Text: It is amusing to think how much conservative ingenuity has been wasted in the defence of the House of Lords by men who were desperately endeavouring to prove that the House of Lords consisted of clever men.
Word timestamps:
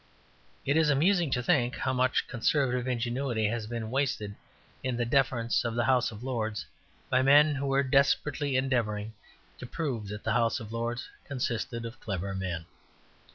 It 0.65 0.77
is 0.77 0.89
amusing 0.89 1.29
to 1.29 1.43
think 1.43 1.75
how 1.77 1.93
much 1.93 2.27
conservative 2.27 2.87
ingenuity 2.87 3.45
has 3.49 3.67
been 3.67 3.91
wasted 3.91 4.33
in 4.81 4.97
the 4.97 5.05
defence 5.05 5.63
of 5.63 5.75
the 5.75 5.83
House 5.83 6.11
of 6.11 6.23
Lords 6.23 6.65
by 7.07 7.21
men 7.21 7.53
who 7.53 7.67
were 7.67 7.83
desperately 7.83 8.57
endeavouring 8.57 9.13
to 9.59 9.67
prove 9.67 10.07
that 10.07 10.23
the 10.23 10.33
House 10.33 10.59
of 10.59 10.73
Lords 10.73 11.07
consisted 11.27 11.85
of 11.85 11.99
clever 11.99 12.33
men. 12.33 12.65